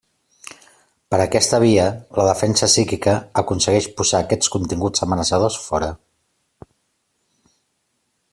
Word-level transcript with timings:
Per 1.13 1.17
aquesta 1.25 1.59
via, 1.63 1.83
la 2.19 2.25
defensa 2.29 2.69
psíquica 2.71 3.13
aconsegueix 3.43 3.91
posar 4.01 4.23
aquests 4.23 4.51
continguts 4.57 5.07
amenaçadors 5.09 5.61
fora. 5.67 5.95